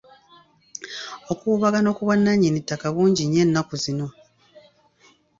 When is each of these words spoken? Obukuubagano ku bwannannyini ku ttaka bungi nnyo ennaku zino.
Obukuubagano 1.29 1.89
ku 1.95 2.01
bwannannyini 2.05 2.59
ku 2.61 2.63
ttaka 2.65 2.87
bungi 2.93 3.21
nnyo 3.25 3.39
ennaku 3.45 3.73
zino. 3.83 4.07